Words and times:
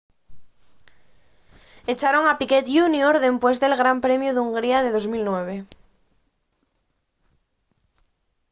echaron 1.93 2.25
a 2.27 2.37
piquet 2.39 2.65
jr 2.75 3.15
dempués 3.25 3.57
del 3.59 3.77
gran 3.81 3.97
premiu 4.05 4.31
d'hungría 4.33 4.77
de 4.81 4.89
2009 4.95 5.55